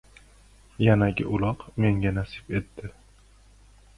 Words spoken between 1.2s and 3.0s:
uloq menga nasib etdi.